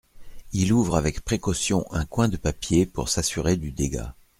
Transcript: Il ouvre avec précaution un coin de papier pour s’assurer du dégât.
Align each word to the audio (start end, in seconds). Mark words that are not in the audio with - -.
Il 0.51 0.73
ouvre 0.73 0.95
avec 0.95 1.19
précaution 1.21 1.85
un 1.91 2.05
coin 2.05 2.27
de 2.27 2.35
papier 2.35 2.87
pour 2.87 3.07
s’assurer 3.07 3.55
du 3.55 3.69
dégât. 3.71 4.15